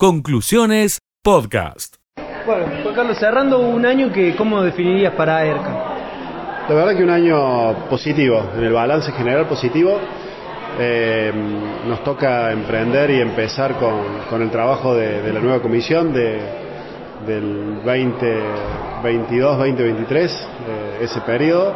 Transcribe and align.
Conclusiones 0.00 1.00
Podcast. 1.24 1.96
Bueno, 2.46 2.66
Juan 2.84 2.94
Carlos, 2.94 3.18
cerrando 3.18 3.58
un 3.58 3.84
año 3.84 4.12
que, 4.12 4.36
¿cómo 4.36 4.62
definirías 4.62 5.12
para 5.14 5.44
ERCA? 5.44 6.68
La 6.68 6.74
verdad 6.76 6.96
que 6.96 7.02
un 7.02 7.10
año 7.10 7.88
positivo, 7.90 8.40
en 8.56 8.62
el 8.62 8.72
balance 8.72 9.10
general 9.10 9.48
positivo. 9.48 9.98
Eh, 10.78 11.32
nos 11.88 12.04
toca 12.04 12.52
emprender 12.52 13.10
y 13.10 13.20
empezar 13.20 13.74
con, 13.74 14.40
el 14.40 14.50
trabajo 14.52 14.94
de, 14.94 15.32
la 15.32 15.40
nueva 15.40 15.60
comisión 15.60 16.12
de, 16.12 16.42
del 17.26 17.82
2022-2023, 17.82 20.14
eh, 20.14 20.98
ese 21.00 21.20
periodo. 21.22 21.74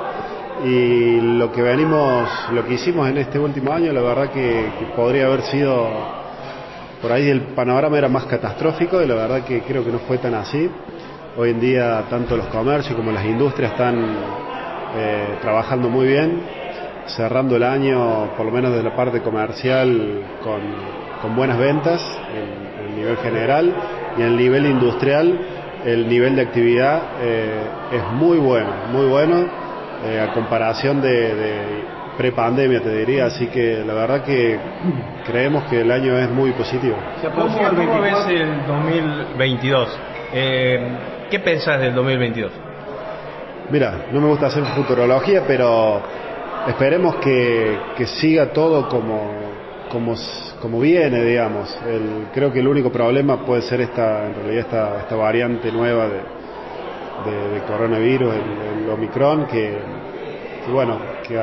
Y 0.65 1.21
lo 1.23 1.51
que 1.51 1.61
venimos, 1.61 2.31
lo 2.53 2.65
que 2.65 2.75
hicimos 2.75 3.11
en 3.11 3.19
este 3.19 3.41
último 3.41 3.73
año, 3.73 3.93
la 3.93 4.01
verdad 4.01 4.31
que 4.31 4.71
podría 4.95 5.27
haber 5.27 5.43
sido 5.43 6.22
por 7.03 7.11
ahí 7.11 7.29
el 7.29 7.41
panorama 7.41 7.99
era 7.99 8.09
más 8.09 8.27
catastrófico 8.27 9.03
y 9.03 9.07
la 9.07 9.17
verdad 9.17 9.45
que 9.45 9.63
creo 9.63 9.85
que 9.85 9.91
no 9.91 9.99
fue 9.99 10.19
tan 10.19 10.35
así. 10.35 10.71
Hoy 11.37 11.51
en 11.51 11.61
día 11.61 12.05
tanto 12.09 12.37
los 12.37 12.47
comercios 12.47 12.95
como 12.95 13.11
las 13.11 13.25
industrias 13.25 13.73
están 13.73 13.97
eh, 14.97 15.39
trabajando 15.43 15.89
muy 15.89 16.07
bien, 16.07 16.43
cerrando 17.07 17.57
el 17.57 17.65
año, 17.65 18.31
por 18.37 18.47
lo 18.47 18.53
menos 18.53 18.71
desde 18.71 18.85
la 18.85 18.95
parte 18.95 19.21
comercial, 19.21 20.23
con, 20.43 20.93
buenas 21.37 21.59
ventas 21.59 22.01
en, 22.35 22.89
el 22.91 22.97
nivel 22.97 23.17
general 23.19 23.73
y 24.19 24.21
en 24.23 24.27
el 24.27 24.37
nivel 24.37 24.67
industrial 24.67 25.39
el 25.85 26.09
nivel 26.09 26.35
de 26.35 26.43
actividad 26.43 27.01
eh, 27.21 27.63
es 27.93 28.05
muy 28.13 28.39
bueno, 28.39 28.71
muy 28.93 29.07
bueno 29.07 29.47
eh, 30.05 30.21
a 30.21 30.33
comparación 30.33 31.01
de 31.01 32.02
prepandemia, 32.17 32.81
te 32.83 32.95
diría, 32.95 33.27
así 33.27 33.47
que 33.47 33.83
la 33.85 33.95
verdad 33.95 34.25
que 34.25 34.59
creemos 35.27 35.65
que 35.65 35.81
el 35.81 35.91
año 35.91 36.19
es 36.19 36.31
muy 36.31 36.53
positivo. 36.53 36.97
¿Cómo, 37.35 38.01
ves 38.01 38.27
el 38.29 38.67
2022? 38.67 39.99
Eh, 40.35 40.99
¿Qué 41.31 41.39
pensás 41.41 41.81
del 41.81 41.95
2022? 41.95 42.53
Mira, 43.71 44.07
no 44.13 44.21
me 44.21 44.29
gusta 44.29 44.47
hacer 44.47 44.65
futurología, 44.65 45.45
pero 45.47 46.03
esperemos 46.69 47.17
que, 47.17 47.79
siga 48.21 48.53
todo 48.53 48.89
como, 48.89 49.31
como, 49.91 50.15
como 50.61 50.81
viene, 50.81 51.23
digamos. 51.25 51.75
El, 51.87 52.29
creo 52.35 52.53
que 52.53 52.61
el 52.61 52.69
único 52.69 52.93
problema 52.93 53.45
puede 53.47 53.63
ser 53.63 53.81
esta, 53.81 54.27
en 54.27 54.35
realidad 54.35 54.59
esta, 54.59 54.99
esta 55.01 55.17
variante 55.17 55.73
nueva 55.73 56.07
de, 56.09 57.55
de, 57.55 57.61
coronavirus, 57.67 58.35
el, 58.35 58.83
el 58.83 58.91
Omicron, 58.91 59.47
que 59.47 59.79
y 60.67 60.71
bueno, 60.71 60.99
que 61.27 61.41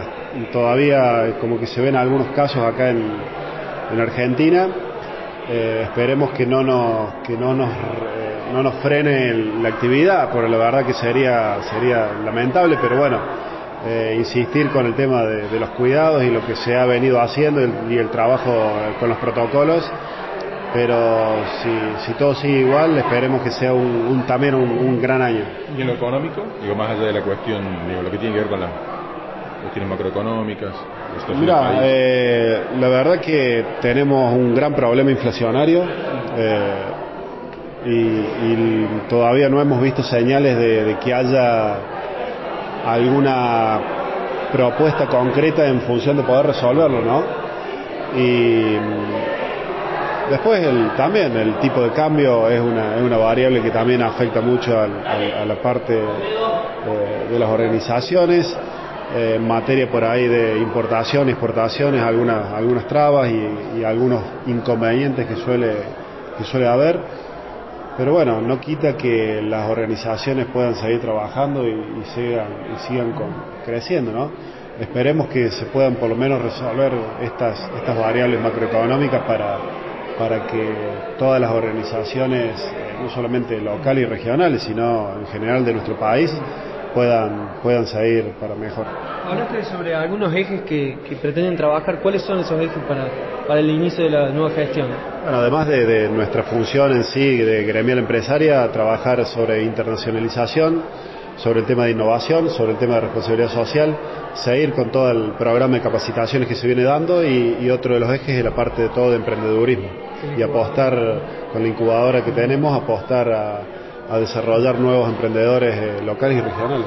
todavía 0.52 1.38
como 1.40 1.60
que 1.60 1.68
se 1.68 1.82
ven 1.82 1.96
algunos 1.96 2.28
casos 2.30 2.64
acá 2.64 2.90
en, 2.90 3.04
en 3.92 4.00
Argentina. 4.00 4.68
Eh, 5.50 5.82
esperemos 5.84 6.30
que 6.32 6.46
no 6.46 6.64
nos, 6.64 7.14
que 7.26 7.36
no 7.36 7.56
nos, 7.56 7.70
eh, 7.70 8.52
no 8.54 8.62
nos 8.62 8.76
frene 8.76 9.34
la 9.62 9.70
actividad, 9.70 10.30
porque 10.32 10.48
la 10.48 10.58
verdad 10.58 10.86
que 10.86 10.94
sería, 10.94 11.58
sería 11.64 12.12
lamentable, 12.24 12.78
pero 12.80 12.98
bueno, 12.98 13.20
eh, 13.86 14.16
insistir 14.18 14.70
con 14.70 14.86
el 14.86 14.94
tema 14.94 15.24
de, 15.24 15.60
los 15.60 15.70
cuidados 15.72 16.24
y 16.24 16.30
lo 16.30 16.46
que 16.46 16.56
se 16.56 16.76
ha 16.76 16.86
venido 16.86 17.20
haciendo 17.20 17.62
y 17.90 17.98
el 17.98 18.10
trabajo 18.10 18.52
con 19.00 19.10
los 19.10 19.18
protocolos 19.18 19.92
pero 20.72 21.46
si, 21.64 22.06
si 22.06 22.14
todo 22.14 22.36
sigue 22.36 22.60
igual, 22.60 22.96
esperemos 22.96 23.42
que 23.42 23.50
sea 23.50 23.74
un, 23.74 24.24
también 24.28 24.54
un, 24.54 25.02
gran 25.02 25.20
año. 25.20 25.44
¿Y 25.76 25.82
en 25.82 25.88
lo 25.88 25.94
económico? 25.94 26.44
Digo, 26.62 26.76
más 26.76 26.92
allá 26.92 27.08
de 27.08 27.14
la 27.14 27.22
cuestión, 27.22 27.64
digo, 27.88 28.04
lo 28.04 28.12
que 28.12 28.20
tiene 28.20 28.36
que 28.36 28.42
ver 28.42 28.50
con 28.50 28.60
la 28.60 28.68
cuestiones 29.62 29.90
macroeconómicas? 29.90 30.74
Mira, 31.40 31.80
eh, 31.82 32.62
la 32.80 32.88
verdad 32.88 33.20
que 33.20 33.64
tenemos 33.82 34.34
un 34.34 34.56
gran 34.56 34.74
problema 34.74 35.12
inflacionario 35.12 35.84
eh, 36.38 36.74
y, 37.86 39.10
todavía 39.10 39.50
no 39.50 39.62
hemos 39.62 39.82
visto 39.82 40.04
señales 40.04 40.58
de, 40.58 40.98
que 41.04 41.14
haya 41.14 41.78
alguna 42.86 43.80
propuesta 44.52 45.08
concreta 45.08 45.68
en 45.68 45.82
función 45.82 46.18
de 46.18 46.24
poder 46.24 46.48
resolverlo, 46.48 47.02
¿no? 47.02 47.24
Y 48.16 48.78
después 50.30 50.64
el, 50.64 50.92
también 50.96 51.36
el 51.38 51.56
tipo 51.60 51.82
de 51.82 51.92
cambio 51.92 52.50
es 52.50 52.60
una, 52.60 52.98
es 52.98 53.02
una 53.02 53.18
variable 53.18 53.62
que 53.62 53.72
también 53.72 54.02
afecta 54.02 54.42
mucho 54.42 54.80
a 54.80 55.46
la 55.46 55.56
parte 55.62 55.94
de, 55.94 57.30
de 57.32 57.40
las 57.40 57.50
organizaciones 57.50 58.56
eh, 59.16 59.40
materia 59.40 59.90
por 59.90 60.04
ahí 60.04 60.28
de 60.28 60.60
importación, 60.60 61.30
exportaciones, 61.30 62.02
algunas, 62.02 62.54
algunas 62.54 62.88
trabas 62.88 63.32
y, 63.32 63.84
algunos 63.84 64.22
inconvenientes 64.46 65.26
que 65.26 65.36
suele, 65.36 65.74
que 66.38 66.44
suele 66.44 66.68
haber. 66.68 67.00
Pero 67.98 68.14
bueno, 68.14 68.40
no 68.40 68.60
quita 68.60 68.96
que 68.96 69.42
las 69.42 69.70
organizaciones 69.70 70.46
puedan 70.54 70.76
seguir 70.76 71.02
trabajando 71.02 71.68
y, 71.68 72.04
sigan, 72.14 72.48
y 72.74 72.88
sigan 72.88 73.14
creciendo, 73.66 74.12
¿no? 74.12 74.32
Esperemos 74.80 75.28
que 75.28 75.50
se 75.52 75.66
puedan 75.66 75.96
por 75.96 76.08
lo 76.08 76.16
menos 76.16 76.42
resolver 76.42 76.94
estas, 77.22 77.60
estas 77.78 77.98
variables 77.98 78.40
macroeconómicas 78.40 79.24
para, 79.24 79.58
para 80.18 80.46
que 80.48 80.74
todas 81.18 81.42
las 81.42 81.52
organizaciones, 81.52 82.62
eh, 82.62 82.96
no 83.02 83.10
solamente 83.10 83.60
locales 83.60 84.04
y 84.04 84.06
regionales, 84.06 84.64
sino 84.64 85.16
en 85.20 85.26
general 85.28 85.66
de 85.66 85.74
nuestro 85.74 85.98
país, 85.98 86.32
puedan, 86.94 87.60
puedan 87.62 87.86
salir 87.88 88.34
para 88.40 88.56
mejor. 88.56 88.86
Hablaste 89.26 89.64
sobre 89.66 89.96
algunos 89.96 90.34
ejes 90.34 90.62
que, 90.62 90.98
pretenden 91.22 91.56
trabajar. 91.56 92.00
¿Cuáles 92.02 92.22
son 92.24 92.40
esos 92.40 92.60
ejes 92.60 92.84
para, 92.88 93.08
para 93.48 93.60
el 93.60 93.70
inicio 93.70 94.04
de 94.04 94.10
la 94.10 94.30
nueva 94.30 94.50
gestión? 94.52 94.88
Bueno, 95.24 95.38
además 95.38 95.68
de, 95.68 96.10
nuestra 96.10 96.44
función 96.44 96.92
en 96.94 97.04
sí 97.04 97.38
de 97.38 97.64
gremial 97.64 98.00
empresaria, 98.00 98.72
trabajar 98.72 99.26
sobre 99.26 99.64
internacionalización, 99.64 100.82
sobre 101.38 101.62
el 101.62 101.66
tema 101.66 101.86
de 101.86 101.92
innovación, 101.92 102.50
sobre 102.50 102.74
el 102.74 102.78
tema 102.78 102.96
de 102.96 103.02
responsabilidad 103.02 103.50
social, 103.50 103.96
seguir 104.34 104.74
con 104.74 104.92
todo 104.92 105.12
el 105.12 105.32
programa 105.34 105.76
de 105.76 105.82
capacitaciones 105.82 106.48
que 106.48 106.56
se 106.56 106.68
viene 106.68 106.84
dando 106.84 107.24
y, 107.24 107.70
otro 107.70 107.94
de 107.94 108.00
los 108.00 108.14
ejes 108.14 108.30
es 108.30 108.44
la 108.44 108.56
parte 108.56 108.84
de 108.84 108.90
todo 108.90 109.12
de 109.12 109.18
emprendedurismo 109.18 109.88
y 110.38 110.42
apostar 110.42 110.94
con 111.54 111.62
la 111.62 111.68
incubadora 111.68 112.24
que 112.26 112.32
tenemos, 112.32 112.76
apostar 112.76 113.32
a 113.32 113.62
a 114.10 114.18
desarrollar 114.18 114.80
nuevos 114.80 115.08
emprendedores 115.10 115.76
eh, 115.76 116.02
locales 116.04 116.40
y 116.40 116.42
regionales. 116.42 116.86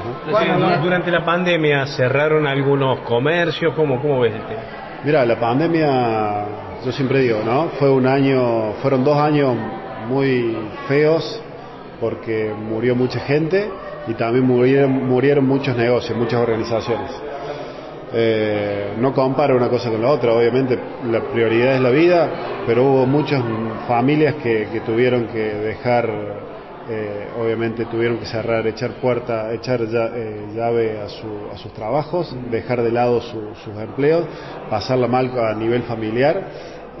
durante 0.81 1.09
la 1.09 1.23
pandemia 1.23 1.85
cerraron 1.87 2.45
algunos 2.45 2.99
comercios, 2.99 3.73
¿cómo, 3.75 4.01
cómo 4.01 4.21
ves 4.21 4.33
el 4.35 4.41
tema? 4.41 4.61
Mira, 5.05 5.25
la 5.25 5.39
pandemia, 5.39 6.45
yo 6.85 6.91
siempre 6.91 7.19
digo, 7.19 7.39
¿no? 7.45 7.69
Fue 7.79 7.89
un 7.89 8.07
año, 8.07 8.73
fueron 8.81 9.03
dos 9.03 9.17
años 9.17 9.55
muy 10.07 10.57
feos 10.87 11.41
porque 11.99 12.53
murió 12.53 12.95
mucha 12.95 13.19
gente 13.21 13.69
y 14.07 14.13
también 14.15 14.45
murieron, 14.45 15.07
murieron 15.07 15.45
muchos 15.45 15.77
negocios, 15.77 16.17
muchas 16.17 16.41
organizaciones. 16.41 17.11
Eh, 18.15 18.93
no 18.99 19.13
comparo 19.13 19.55
una 19.55 19.69
cosa 19.69 19.89
con 19.89 20.01
la 20.01 20.09
otra, 20.09 20.33
obviamente 20.33 20.77
la 21.09 21.21
prioridad 21.21 21.75
es 21.75 21.81
la 21.81 21.89
vida, 21.89 22.29
pero 22.67 22.83
hubo 22.83 23.05
muchas 23.05 23.41
familias 23.87 24.35
que, 24.35 24.67
que 24.71 24.81
tuvieron 24.81 25.27
que 25.27 25.39
dejar 25.39 26.09
eh, 26.89 27.29
obviamente 27.39 27.85
tuvieron 27.85 28.17
que 28.17 28.25
cerrar, 28.25 28.67
echar 28.67 28.91
puerta, 28.95 29.53
echar 29.53 29.81
eh, 29.81 30.47
llave 30.53 30.99
a, 30.99 31.07
sus 31.07 31.73
trabajos, 31.73 32.35
dejar 32.51 32.81
de 32.81 32.91
lado 32.91 33.21
sus 33.21 33.77
empleos, 33.79 34.25
pasarla 34.69 35.07
mal 35.07 35.31
a 35.39 35.53
nivel 35.53 35.83
familiar. 35.83 36.47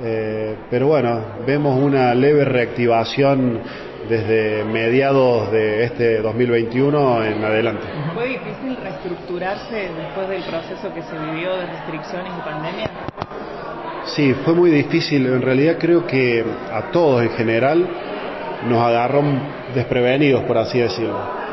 Eh, 0.01 0.55
pero 0.69 0.87
bueno, 0.87 1.21
vemos 1.45 1.77
una 1.79 2.15
leve 2.15 2.45
reactivación 2.45 3.61
desde 4.09 4.63
mediados 4.63 5.51
de 5.51 5.83
este 5.83 6.21
2021 6.21 7.23
en 7.25 7.43
adelante. 7.43 7.85
¿Fue 8.13 8.27
difícil 8.29 8.77
reestructurarse 8.77 9.89
después 9.95 10.29
del 10.29 10.43
proceso 10.43 10.93
que 10.93 11.01
se 11.03 11.17
vivió 11.17 11.57
de 11.57 11.65
restricciones 11.65 12.33
y 12.37 12.41
pandemia? 12.41 12.89
Sí, 14.05 14.33
fue 14.45 14.53
muy 14.53 14.71
difícil. 14.71 15.25
En 15.25 15.41
realidad 15.41 15.77
creo 15.79 16.05
que 16.05 16.43
a 16.71 16.91
todos 16.91 17.23
en 17.23 17.29
general 17.31 17.87
nos 18.67 18.81
agarró 18.81 19.23
desprevenidos, 19.73 20.43
por 20.43 20.57
así 20.57 20.79
decirlo. 20.79 21.43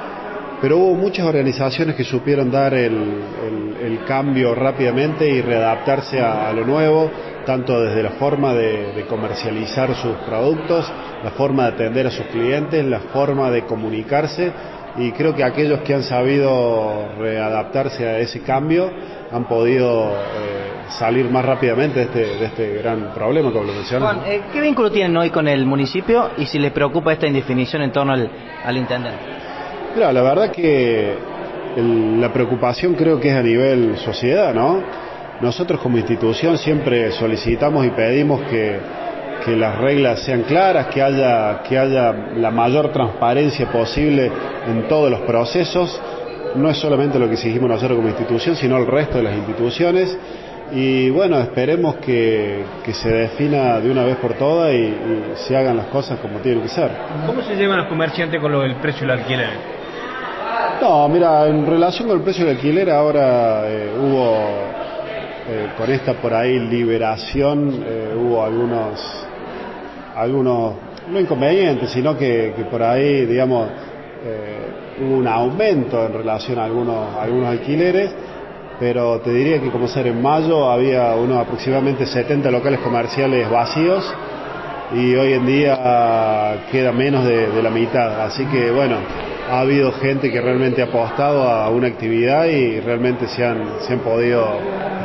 Pero 0.61 0.77
hubo 0.77 0.95
muchas 0.95 1.27
organizaciones 1.27 1.97
que 1.97 2.05
supieron 2.05 2.51
dar 2.51 2.75
el, 2.75 3.29
cambio 4.07 4.55
rápidamente 4.55 5.29
y 5.29 5.41
readaptarse 5.41 6.21
a, 6.21 6.53
lo 6.53 6.65
nuevo, 6.65 7.11
tanto 7.47 7.81
desde 7.81 8.03
la 8.03 8.11
forma 8.11 8.53
de, 8.55 9.05
comercializar 9.09 9.95
sus 9.95 10.17
productos, 10.27 10.91
la 11.23 11.31
forma 11.31 11.65
de 11.65 11.69
atender 11.75 12.07
a 12.07 12.11
sus 12.11 12.27
clientes, 12.27 12.85
la 12.85 13.01
forma 13.01 13.51
de 13.51 13.65
comunicarse 13.65 14.53
y 14.97 15.13
creo 15.13 15.35
que 15.35 15.45
aquellos 15.45 15.81
que 15.81 15.95
han 15.95 16.03
sabido 16.03 17.09
readaptarse 17.19 18.07
a 18.07 18.19
ese 18.19 18.43
cambio 18.43 18.91
han 19.31 19.45
podido 19.45 20.11
eh, 20.11 20.50
salir 20.91 21.31
más 21.31 21.45
rápidamente 21.45 22.01
de 22.01 22.05
este, 22.05 22.39
de 22.39 22.45
este 22.47 22.75
gran 22.79 23.13
problema, 23.15 23.51
como 23.53 23.65
lo 23.65 23.73
mencionas. 23.73 24.19
Eh, 24.27 24.43
¿qué 24.53 24.61
vínculo 24.61 24.91
tienen 24.91 25.17
hoy 25.17 25.31
con 25.31 25.49
el 25.49 25.65
municipio 25.67 26.31
y 26.37 26.47
si 26.47 26.59
les 26.59 26.73
preocupa 26.73 27.13
esta 27.13 27.27
indefinición 27.27 27.83
en 27.83 27.93
torno 27.93 28.13
al, 28.13 28.31
al 28.65 28.77
intendente? 28.77 29.19
Mira, 29.95 30.13
la 30.13 30.23
verdad 30.23 30.51
que 30.51 31.15
la 31.77 32.33
preocupación 32.33 32.95
creo 32.95 33.21
que 33.21 33.29
es 33.29 33.35
a 33.35 33.43
nivel 33.43 33.97
sociedad, 33.99 34.55
¿no? 34.55 34.83
Nosotros 35.41 35.81
como 35.81 35.97
institución 35.97 36.59
siempre 36.59 37.13
solicitamos 37.13 37.87
y 37.87 37.91
pedimos 37.91 38.43
que, 38.43 38.79
que 39.45 39.57
las 39.57 39.79
reglas 39.79 40.21
sean 40.21 40.43
claras, 40.43 40.89
que 40.89 41.03
haya, 41.03 41.63
que 41.63 41.79
haya 41.79 42.13
la 42.37 42.51
mayor 42.51 42.93
transparencia 42.93 43.71
posible 43.71 44.31
en 44.69 44.87
todos 44.89 45.11
los 45.11 45.21
procesos. 45.21 46.01
No 46.57 46.69
es 46.69 46.77
solamente 46.77 47.19
lo 47.19 47.27
que 47.27 47.35
exigimos 47.35 47.71
nosotros 47.71 47.97
como 47.97 48.09
institución, 48.09 48.57
sino 48.57 48.77
el 48.77 48.87
resto 48.87 49.19
de 49.19 49.25
las 49.25 49.37
instituciones. 49.37 50.19
Y 50.73 51.11
bueno, 51.11 51.39
esperemos 51.41 51.97
que, 51.97 52.65
que 52.85 52.93
se 52.93 53.09
defina 53.09 53.81
de 53.81 53.91
una 53.91 54.05
vez 54.05 54.17
por 54.17 54.35
todas 54.35 54.73
y, 54.73 54.77
y 54.77 55.25
se 55.35 55.57
hagan 55.57 55.77
las 55.77 55.87
cosas 55.87 56.21
como 56.21 56.39
tienen 56.39 56.63
que 56.63 56.69
ser. 56.69 56.91
¿Cómo 57.27 57.43
se 57.43 57.57
llevan 57.57 57.79
los 57.79 57.89
comerciantes 57.89 58.41
con 58.41 58.53
lo 58.53 58.61
del 58.61 58.77
precio 58.77 59.07
del 59.07 59.19
alquiler? 59.19 59.49
No, 60.81 61.09
mira, 61.09 61.47
en 61.49 61.67
relación 61.67 62.09
con 62.09 62.19
el 62.19 62.23
precio 62.23 62.47
del 62.47 62.57
alquiler 62.57 62.89
ahora 62.89 63.65
eh, 63.67 63.91
hubo, 64.01 64.37
eh, 65.49 65.69
con 65.77 65.91
esta 65.91 66.15
por 66.15 66.33
ahí 66.33 66.59
liberación, 66.59 67.85
eh, 67.85 68.15
hubo 68.17 68.45
algunos, 68.45 69.27
algunos, 70.15 70.75
no 71.11 71.21
inconvenientes, 71.21 71.91
sino 71.91 72.17
que, 72.17 72.55
que 72.57 72.65
por 72.65 72.83
ahí, 72.83 73.27
digamos, 73.27 73.69
eh, 74.25 75.03
hubo 75.03 75.17
un 75.17 75.27
aumento 75.27 76.07
en 76.07 76.13
relación 76.13 76.59
a 76.59 76.65
algunos, 76.65 77.17
a 77.17 77.23
algunos 77.23 77.49
alquileres, 77.49 78.11
pero 78.81 79.21
te 79.21 79.31
diría 79.31 79.61
que 79.61 79.71
como 79.71 79.87
ser 79.87 80.07
en 80.07 80.21
mayo 80.21 80.71
había 80.71 81.15
unos 81.15 81.39
aproximadamente 81.39 82.07
70 82.07 82.51
locales 82.51 82.81
comerciales 82.81 83.49
vacíos 83.49 84.13
y 84.93 85.15
hoy 85.15 85.35
en 85.35 85.47
día 85.47 86.57
queda 86.73 86.91
menos 86.91 87.25
de, 87.25 87.49
de 87.49 87.63
la 87.63 87.71
mitad, 87.71 88.23
así 88.23 88.45
que 88.47 88.71
bueno, 88.73 88.97
ha 89.51 89.61
habido 89.61 89.93
gente 89.93 90.31
que 90.31 90.41
realmente 90.41 90.81
ha 90.81 90.87
apostado 90.87 91.43
a 91.43 91.69
una 91.71 91.89
actividad 91.89 92.47
y 92.47 92.81
realmente 92.81 93.27
se 93.29 93.45
han, 93.45 93.81
se 93.81 93.93
han 93.93 93.99
podido 94.01 94.59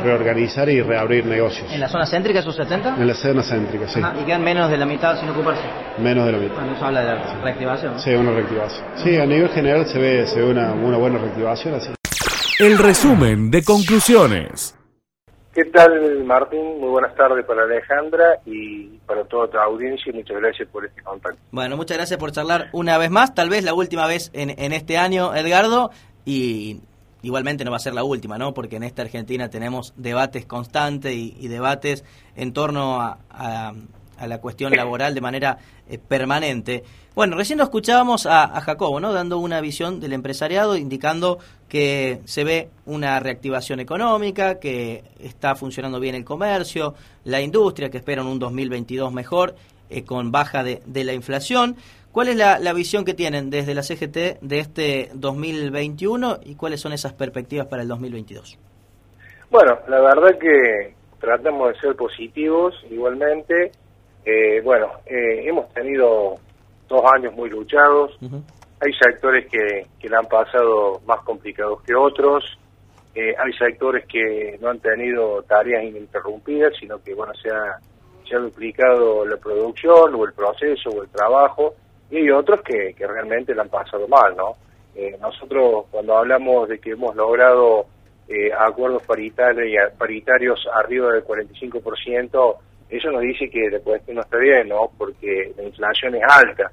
reorganizar 0.04 0.68
y 0.68 0.80
reabrir 0.82 1.26
negocios. 1.26 1.70
¿En 1.72 1.80
la 1.80 1.88
zona 1.88 2.06
céntrica 2.06 2.38
esos 2.40 2.54
70? 2.54 2.96
En 2.96 3.06
la 3.06 3.12
escena 3.12 3.42
céntrica, 3.42 3.88
sí. 3.88 4.00
Ajá, 4.00 4.14
y 4.20 4.24
quedan 4.24 4.42
menos 4.42 4.70
de 4.70 4.78
la 4.78 4.86
mitad 4.86 5.18
sin 5.18 5.28
ocuparse. 5.28 5.62
Menos 5.98 6.26
de 6.26 6.32
la 6.32 6.38
mitad. 6.38 6.54
Bueno, 6.54 6.72
eso 6.72 6.84
habla 6.86 7.00
de 7.00 7.06
la 7.06 7.42
reactivación. 7.42 7.94
¿no? 7.94 7.98
Sí, 7.98 8.14
una 8.14 8.30
reactivación. 8.30 8.84
Sí, 8.96 9.16
a 9.16 9.26
nivel 9.26 9.48
general 9.48 9.86
se 9.86 9.98
ve, 9.98 10.26
se 10.26 10.40
ve 10.40 10.50
una, 10.50 10.72
una 10.72 10.96
buena 10.96 11.18
reactivación 11.18 11.74
así. 11.74 11.90
El 12.58 12.78
resumen 12.78 13.50
de 13.50 13.62
conclusiones. 13.62 14.74
¿Qué 15.54 15.64
tal, 15.66 16.24
Martín? 16.24 16.80
Muy 16.80 16.88
buenas 16.90 17.14
tardes 17.14 17.44
para 17.46 17.62
Alejandra 17.64 18.38
y 18.44 18.88
para 19.06 19.24
toda 19.24 19.48
tu 19.48 19.56
audiencia 19.58 20.10
y 20.12 20.16
muchas 20.16 20.36
gracias 20.38 20.68
por 20.68 20.84
este 20.84 21.02
contacto. 21.02 21.38
Bueno, 21.50 21.76
muchas 21.76 21.96
gracias 21.96 22.18
por 22.18 22.32
charlar 22.32 22.68
una 22.72 22.98
vez 22.98 23.10
más, 23.10 23.34
tal 23.34 23.48
vez 23.48 23.64
la 23.64 23.72
última 23.74 24.06
vez 24.06 24.30
en, 24.34 24.50
en 24.50 24.72
este 24.72 24.98
año, 24.98 25.34
Edgardo, 25.34 25.90
y 26.26 26.80
igualmente 27.22 27.64
no 27.64 27.70
va 27.70 27.78
a 27.78 27.80
ser 27.80 27.94
la 27.94 28.04
última, 28.04 28.36
¿no? 28.36 28.52
Porque 28.52 28.76
en 28.76 28.82
esta 28.82 29.02
Argentina 29.02 29.48
tenemos 29.48 29.94
debates 29.96 30.44
constantes 30.44 31.12
y, 31.14 31.34
y 31.40 31.48
debates 31.48 32.04
en 32.36 32.52
torno 32.52 33.00
a, 33.00 33.18
a- 33.30 33.72
a 34.18 34.26
la 34.26 34.40
cuestión 34.40 34.72
laboral 34.74 35.14
de 35.14 35.20
manera 35.20 35.58
eh, 35.88 35.98
permanente. 35.98 36.84
Bueno, 37.14 37.36
recién 37.36 37.58
lo 37.58 37.64
escuchábamos 37.64 38.26
a, 38.26 38.60
Jacobo, 38.60 39.00
¿no? 39.00 39.12
Dando 39.12 39.38
una 39.38 39.60
visión 39.60 40.00
del 40.00 40.12
empresariado, 40.12 40.76
indicando 40.76 41.38
que 41.68 42.20
se 42.24 42.44
ve 42.44 42.68
una 42.84 43.18
reactivación 43.20 43.80
económica, 43.80 44.58
que 44.58 45.02
está 45.20 45.54
funcionando 45.54 45.98
bien 45.98 46.14
el 46.14 46.24
comercio, 46.24 46.94
la 47.24 47.40
industria, 47.40 47.90
que 47.90 47.98
esperan 47.98 48.26
un 48.26 48.38
2022 48.38 49.12
mejor, 49.12 49.54
eh, 49.88 50.04
con 50.04 50.30
baja 50.30 50.62
de, 50.62 50.82
de 50.84 51.04
la 51.04 51.14
inflación. 51.14 51.76
¿Cuál 52.12 52.28
es 52.28 52.36
la, 52.36 52.58
la 52.58 52.72
visión 52.72 53.04
que 53.04 53.14
tienen 53.14 53.50
desde 53.50 53.74
la 53.74 53.82
CGT 53.82 54.40
de 54.40 54.58
este 54.58 55.10
2021 55.14 56.40
y 56.44 56.54
cuáles 56.54 56.80
son 56.80 56.92
esas 56.92 57.12
perspectivas 57.12 57.66
para 57.66 57.82
el 57.82 57.88
2022? 57.88 58.58
Bueno, 59.50 59.78
la 59.88 60.00
verdad 60.00 60.38
que 60.38 60.94
tratamos 61.20 61.72
de 61.72 61.80
ser 61.80 61.96
positivos 61.96 62.74
igualmente. 62.90 63.72
Eh, 64.26 64.60
bueno, 64.60 64.90
eh, 65.06 65.48
hemos 65.48 65.72
tenido 65.72 66.34
dos 66.88 67.04
años 67.14 67.32
muy 67.34 67.48
luchados. 67.48 68.18
Hay 68.20 68.92
sectores 69.00 69.46
que, 69.46 69.86
que 70.00 70.08
la 70.08 70.18
han 70.18 70.26
pasado 70.26 71.00
más 71.06 71.20
complicados 71.20 71.80
que 71.82 71.94
otros. 71.94 72.58
Eh, 73.14 73.34
hay 73.38 73.52
sectores 73.52 74.04
que 74.06 74.58
no 74.60 74.68
han 74.70 74.80
tenido 74.80 75.42
tareas 75.44 75.84
ininterrumpidas, 75.84 76.72
sino 76.78 77.00
que 77.02 77.14
bueno 77.14 77.32
se 77.34 77.50
ha, 77.50 77.78
se 78.28 78.34
ha 78.34 78.40
duplicado 78.40 79.24
la 79.24 79.36
producción 79.36 80.14
o 80.16 80.24
el 80.24 80.32
proceso 80.32 80.90
o 80.90 81.02
el 81.04 81.08
trabajo. 81.08 81.74
Y 82.10 82.16
hay 82.16 82.30
otros 82.30 82.62
que, 82.62 82.94
que 82.94 83.06
realmente 83.06 83.54
la 83.54 83.62
han 83.62 83.68
pasado 83.68 84.08
mal, 84.08 84.36
¿no? 84.36 84.56
Eh, 84.96 85.16
nosotros 85.20 85.86
cuando 85.90 86.16
hablamos 86.16 86.68
de 86.68 86.80
que 86.80 86.90
hemos 86.90 87.14
logrado 87.14 87.86
eh, 88.28 88.50
acuerdos 88.52 89.02
paritarios, 89.04 89.92
paritarios 89.96 90.66
arriba 90.74 91.12
del 91.12 91.24
45%, 91.24 92.56
eso 92.88 93.10
nos 93.10 93.22
dice 93.22 93.50
que 93.50 93.68
la 93.70 93.80
cuestión 93.80 94.16
no 94.16 94.22
está 94.22 94.38
bien, 94.38 94.68
¿no? 94.68 94.90
Porque 94.96 95.52
la 95.56 95.64
inflación 95.64 96.14
es 96.14 96.22
alta. 96.28 96.70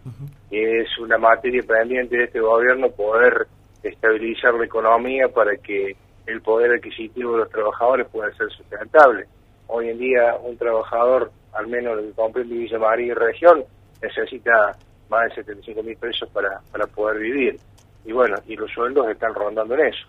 Es 0.51 0.97
una 0.99 1.17
materia 1.17 1.63
pendiente 1.63 2.17
de 2.17 2.25
este 2.25 2.39
gobierno 2.39 2.89
poder 2.91 3.47
estabilizar 3.81 4.53
la 4.53 4.65
economía 4.65 5.27
para 5.27 5.57
que 5.57 5.95
el 6.27 6.41
poder 6.41 6.71
adquisitivo 6.73 7.33
de 7.33 7.37
los 7.39 7.49
trabajadores 7.49 8.07
pueda 8.07 8.31
ser 8.33 8.49
sustentable. 8.51 9.25
Hoy 9.67 9.89
en 9.89 9.97
día 9.97 10.35
un 10.41 10.57
trabajador, 10.57 11.31
al 11.53 11.67
menos 11.67 11.99
el 11.99 12.09
que 12.09 12.13
comprende 12.13 12.55
Villa 12.55 12.79
María 12.79 13.07
y 13.07 13.13
región, 13.13 13.63
necesita 14.01 14.77
más 15.09 15.29
de 15.29 15.35
75 15.35 15.83
mil 15.83 15.97
pesos 15.97 16.29
para, 16.29 16.61
para 16.71 16.85
poder 16.87 17.19
vivir. 17.19 17.57
Y 18.05 18.11
bueno, 18.11 18.35
y 18.47 18.55
los 18.55 18.69
sueldos 18.71 19.09
están 19.09 19.33
rondando 19.33 19.75
en 19.75 19.87
eso. 19.87 20.07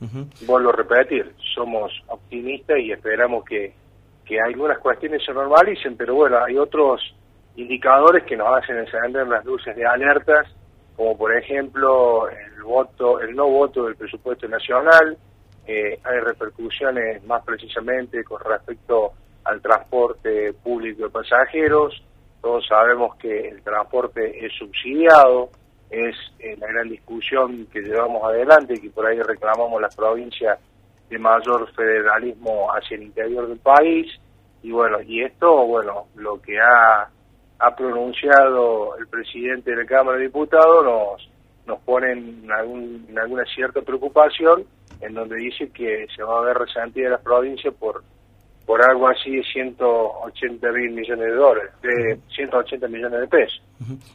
Ujú. 0.00 0.28
Vuelvo 0.46 0.70
a 0.70 0.76
repetir, 0.76 1.32
somos 1.54 1.90
optimistas 2.08 2.78
y 2.78 2.92
esperamos 2.92 3.44
que, 3.44 3.72
que 4.26 4.40
algunas 4.40 4.78
cuestiones 4.78 5.24
se 5.24 5.32
normalicen, 5.32 5.96
pero 5.96 6.16
bueno, 6.16 6.42
hay 6.44 6.58
otros 6.58 7.00
indicadores 7.54 8.24
que 8.24 8.36
nos 8.36 8.58
hacen 8.58 8.78
encender 8.78 9.26
las 9.26 9.44
luces 9.44 9.74
de 9.76 9.86
alertas, 9.86 10.46
como 10.96 11.16
por 11.16 11.34
ejemplo 11.36 12.28
el 12.28 12.62
voto, 12.62 13.20
el 13.20 13.34
no 13.34 13.46
voto 13.48 13.84
del 13.84 13.96
presupuesto 13.96 14.48
nacional, 14.48 15.16
eh, 15.66 15.98
hay 16.02 16.20
repercusiones 16.20 17.24
más 17.24 17.44
precisamente 17.44 18.24
con 18.24 18.40
respecto 18.40 19.12
al 19.44 19.60
transporte 19.60 20.52
público 20.54 21.04
de 21.04 21.10
pasajeros, 21.10 22.02
todos 22.40 22.66
sabemos 22.66 23.16
que 23.16 23.48
el 23.48 23.62
transporte 23.62 24.44
es 24.44 24.52
subsidiado, 24.52 25.50
es 25.90 26.16
eh, 26.40 26.56
la 26.58 26.66
gran 26.66 26.88
discusión 26.88 27.66
que 27.72 27.80
llevamos 27.80 28.24
adelante 28.24 28.74
y 28.74 28.80
que 28.80 28.90
por 28.90 29.06
ahí 29.06 29.20
reclamamos 29.20 29.80
las 29.80 29.94
provincias 29.94 30.58
de 31.08 31.18
mayor 31.18 31.70
federalismo 31.74 32.68
hacia 32.72 32.96
el 32.96 33.04
interior 33.04 33.48
del 33.48 33.58
país. 33.58 34.06
Y 34.62 34.72
bueno 34.72 35.00
y 35.02 35.22
esto 35.22 35.64
bueno 35.66 36.06
lo 36.16 36.40
que 36.40 36.58
ha 36.60 37.08
ha 37.58 37.74
pronunciado 37.76 38.96
el 38.98 39.06
presidente 39.08 39.70
de 39.70 39.76
la 39.78 39.86
Cámara 39.86 40.18
de 40.18 40.24
Diputados 40.24 40.84
nos 40.84 41.30
nos 41.66 41.80
pone 41.80 42.12
en, 42.12 42.50
algún- 42.52 43.06
en 43.08 43.18
alguna 43.18 43.44
cierta 43.46 43.82
preocupación 43.82 44.64
en 45.00 45.14
donde 45.14 45.36
dice 45.36 45.70
que 45.72 46.06
se 46.14 46.22
va 46.22 46.38
a 46.38 46.42
ver 46.42 46.56
resentida 46.58 47.10
las 47.10 47.20
provincias 47.22 47.74
por 47.74 48.02
por 48.66 48.82
algo 48.82 49.08
así 49.08 49.30
de 49.30 49.44
180 49.44 50.72
mil 50.72 50.90
millones 50.90 51.26
de 51.26 51.34
dólares, 51.34 51.70
de 51.82 52.18
180 52.34 52.88
millones 52.88 53.20
de 53.20 53.28
pesos. 53.28 53.62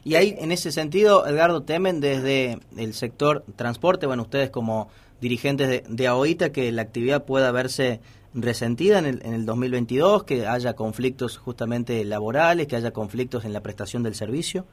Y 0.04 0.14
ahí, 0.14 0.34
en 0.38 0.52
ese 0.52 0.70
sentido, 0.70 1.26
Edgardo, 1.26 1.62
temen 1.62 2.00
desde 2.00 2.58
el 2.76 2.92
sector 2.92 3.44
transporte, 3.56 4.06
bueno, 4.06 4.22
ustedes 4.22 4.50
como 4.50 4.90
dirigentes 5.20 5.68
de, 5.68 5.84
de 5.88 6.06
AOITA, 6.06 6.52
que 6.52 6.70
la 6.70 6.82
actividad 6.82 7.24
pueda 7.24 7.50
verse 7.50 8.00
resentida 8.34 8.98
en 8.98 9.06
el, 9.06 9.22
en 9.24 9.32
el 9.32 9.46
2022, 9.46 10.24
que 10.24 10.46
haya 10.46 10.74
conflictos 10.74 11.38
justamente 11.38 12.04
laborales, 12.04 12.66
que 12.66 12.76
haya 12.76 12.92
conflictos 12.92 13.44
en 13.46 13.54
la 13.54 13.60
prestación 13.60 14.02
del 14.02 14.14
servicio. 14.14 14.66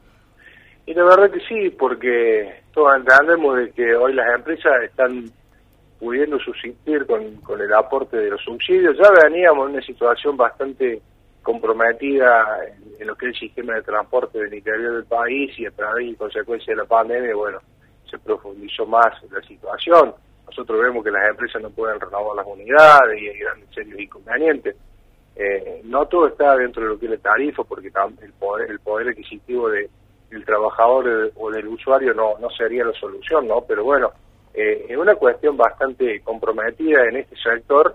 Y 0.86 0.94
la 0.94 1.04
verdad 1.04 1.30
que 1.30 1.40
sí, 1.40 1.70
porque 1.70 2.62
todos 2.72 2.96
entendemos 2.96 3.56
de 3.58 3.70
que 3.70 3.94
hoy 3.94 4.12
las 4.12 4.34
empresas 4.34 4.72
están 4.84 5.30
pudiendo 6.00 6.38
subsistir 6.38 7.06
con, 7.06 7.36
con 7.36 7.60
el 7.60 7.72
aporte 7.74 8.16
de 8.16 8.30
los 8.30 8.42
subsidios. 8.42 8.96
Ya 8.96 9.10
veníamos 9.22 9.68
en 9.68 9.74
una 9.74 9.82
situación 9.84 10.36
bastante 10.36 11.02
comprometida 11.42 12.58
en, 12.98 13.06
lo 13.06 13.14
que 13.16 13.26
es 13.26 13.34
el 13.34 13.40
sistema 13.40 13.74
de 13.74 13.82
transporte 13.82 14.38
del 14.38 14.54
interior 14.54 14.94
del 14.94 15.04
país 15.04 15.58
y 15.58 15.66
a 15.66 15.70
través 15.70 16.08
y 16.08 16.14
consecuencia 16.14 16.72
de 16.72 16.82
la 16.82 16.86
pandemia, 16.86 17.34
bueno, 17.34 17.58
se 18.10 18.18
profundizó 18.18 18.86
más 18.86 19.14
la 19.30 19.42
situación. 19.42 20.14
Nosotros 20.46 20.80
vemos 20.80 21.04
que 21.04 21.10
las 21.10 21.28
empresas 21.28 21.62
no 21.62 21.70
pueden 21.70 22.00
renovar 22.00 22.34
las 22.34 22.46
unidades 22.46 23.20
y 23.20 23.28
hay 23.28 23.38
grandes 23.38 23.68
serios 23.74 24.00
inconvenientes. 24.00 24.76
Eh, 25.36 25.82
no 25.84 26.06
todo 26.06 26.28
está 26.28 26.56
dentro 26.56 26.82
de 26.82 26.88
lo 26.88 26.98
que 26.98 27.06
es 27.06 27.12
la 27.12 27.18
tarifa, 27.18 27.62
porque 27.64 27.90
el 28.22 28.32
poder, 28.32 28.70
el 28.70 28.80
poder 28.80 29.08
adquisitivo 29.08 29.68
de, 29.68 29.88
del 30.30 30.44
trabajador 30.44 31.30
o 31.36 31.50
del 31.50 31.68
usuario 31.68 32.14
no, 32.14 32.38
no 32.38 32.50
sería 32.50 32.84
la 32.84 32.92
solución, 32.94 33.48
¿no? 33.48 33.62
Pero 33.62 33.84
bueno, 33.84 34.12
eh, 34.54 34.86
es 34.88 34.96
una 34.96 35.14
cuestión 35.14 35.56
bastante 35.56 36.20
comprometida 36.20 37.04
en 37.08 37.16
este 37.16 37.36
sector, 37.36 37.94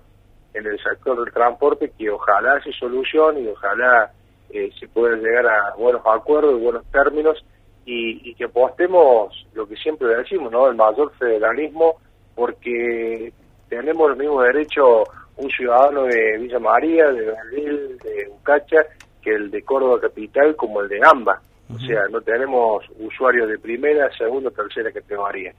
en 0.53 0.65
el 0.65 0.79
sector 0.81 1.23
del 1.23 1.33
transporte, 1.33 1.91
que 1.97 2.09
ojalá 2.09 2.61
se 2.63 2.71
solucione 2.71 3.41
y 3.41 3.47
ojalá 3.47 4.11
eh, 4.49 4.69
se 4.79 4.87
pueda 4.87 5.15
llegar 5.17 5.45
a 5.47 5.75
buenos 5.75 6.01
acuerdos 6.05 6.59
y 6.59 6.63
buenos 6.63 6.85
términos 6.91 7.43
y, 7.85 8.29
y 8.29 8.35
que 8.35 8.45
apostemos 8.45 9.45
lo 9.53 9.67
que 9.67 9.75
siempre 9.75 10.07
decimos, 10.07 10.51
¿no? 10.51 10.67
El 10.67 10.75
mayor 10.75 11.11
federalismo, 11.17 11.95
porque 12.33 13.33
tenemos 13.69 14.09
los 14.09 14.17
mismos 14.17 14.43
derechos 14.45 15.07
un 15.37 15.49
ciudadano 15.49 16.03
de 16.03 16.37
Villa 16.37 16.59
María, 16.59 17.11
de 17.11 17.25
Brasil, 17.25 17.97
de 18.03 18.29
Ucacha, 18.29 18.85
que 19.21 19.31
el 19.31 19.51
de 19.51 19.61
Córdoba 19.63 19.99
Capital 19.99 20.55
como 20.55 20.81
el 20.81 20.87
de 20.87 20.99
AMBA. 21.03 21.41
O 21.73 21.79
sea, 21.79 22.03
no 22.11 22.21
tenemos 22.21 22.85
usuarios 22.99 23.49
de 23.49 23.57
primera, 23.57 24.09
segunda, 24.15 24.51
tercera 24.51 24.91
categoría. 24.91 25.51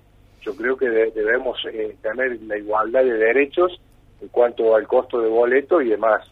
Yo 0.46 0.54
creo 0.54 0.76
que 0.76 0.88
debemos 0.88 1.58
eh, 1.70 1.96
tener 2.00 2.40
la 2.42 2.56
igualdad 2.56 3.02
de 3.02 3.14
derechos 3.14 3.80
en 4.22 4.28
cuanto 4.28 4.76
al 4.76 4.86
costo 4.86 5.20
de 5.20 5.28
boleto 5.28 5.82
y 5.82 5.90
demás 5.90 6.22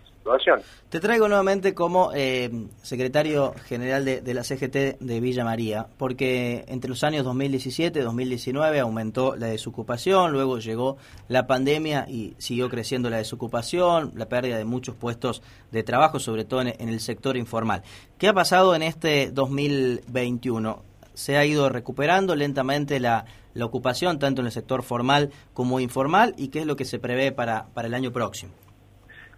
te 0.88 1.00
traigo 1.00 1.28
nuevamente 1.28 1.74
como 1.74 2.12
eh, 2.14 2.50
secretario 2.82 3.54
general 3.66 4.04
de, 4.04 4.34
la 4.34 4.42
CGT 4.42 4.98
de 5.00 5.20
Villa 5.20 5.44
María, 5.44 5.86
porque 5.98 6.64
entre 6.68 6.88
los 6.88 7.04
años 7.04 7.24
2017 7.24 7.98
y 7.98 8.02
2019 8.02 8.80
aumentó 8.80 9.36
la 9.36 9.48
desocupación, 9.48 10.32
luego 10.32 10.58
llegó 10.60 10.96
la 11.28 11.46
pandemia 11.46 12.06
y 12.08 12.34
siguió 12.38 12.70
creciendo 12.70 13.10
la 13.10 13.18
desocupación, 13.18 14.12
la 14.14 14.28
pérdida 14.28 14.56
de 14.56 14.64
muchos 14.64 14.94
puestos 14.94 15.42
de 15.72 15.82
trabajo, 15.82 16.18
sobre 16.18 16.44
todo 16.44 16.62
en, 16.62 16.88
el 16.88 17.00
sector 17.00 17.36
informal. 17.36 17.82
¿Qué 18.16 18.28
ha 18.28 18.32
pasado 18.32 18.74
en 18.74 18.82
este 18.82 19.30
2021? 19.30 20.82
¿Se 21.14 21.36
ha 21.36 21.44
ido 21.44 21.68
recuperando 21.68 22.36
lentamente 22.36 23.00
la, 23.00 23.24
la 23.54 23.64
ocupación, 23.64 24.18
tanto 24.18 24.40
en 24.40 24.46
el 24.46 24.52
sector 24.52 24.82
formal 24.82 25.30
como 25.52 25.80
informal, 25.80 26.34
y 26.36 26.50
qué 26.50 26.60
es 26.60 26.66
lo 26.66 26.76
que 26.76 26.84
se 26.84 26.98
prevé 26.98 27.32
para, 27.32 27.66
para 27.72 27.88
el 27.88 27.94
año 27.94 28.12
próximo? 28.12 28.52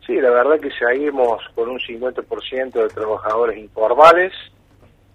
Sí, 0.06 0.14
la 0.20 0.30
verdad 0.30 0.60
que 0.60 0.70
seguimos 0.70 1.42
con 1.54 1.68
un 1.68 1.80
50% 1.80 2.72
de 2.72 2.88
trabajadores 2.88 3.58
informales. 3.58 4.32